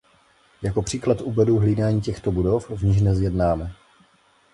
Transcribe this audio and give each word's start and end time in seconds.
Jako 0.61 0.81
příklad 0.81 1.21
uvedu 1.21 1.57
hlídání 1.59 2.01
těchto 2.01 2.31
budov, 2.31 2.69
v 2.69 2.83
nichž 2.83 3.01
dnes 3.01 3.19
jednáme. 3.19 3.75